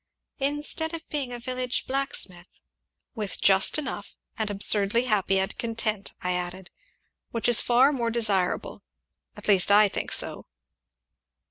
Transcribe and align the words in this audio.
"Instead 0.39 0.95
of 0.95 1.07
being 1.09 1.31
a 1.31 1.37
village 1.37 1.85
blacksmith" 1.85 2.63
"With 3.19 3.39
just 3.39 3.77
enough, 3.77 4.15
and 4.35 4.49
absurdly 4.49 5.03
happy 5.03 5.37
and 5.37 5.55
content," 5.59 6.13
I 6.23 6.31
added, 6.31 6.71
"which 7.29 7.47
is 7.47 7.61
far 7.61 7.93
more 7.93 8.09
desirable 8.09 8.81
at 9.37 9.47
least 9.47 9.71
I 9.71 9.87
think 9.87 10.11
so." 10.11 10.47